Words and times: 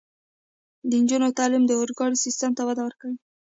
د 0.89 0.91
نجونو 1.01 1.35
تعلیم 1.39 1.63
د 1.67 1.71
اورګاډي 1.79 2.17
سیستم 2.25 2.51
ته 2.57 2.61
وده 2.67 2.81
ورکوي. 2.85 3.17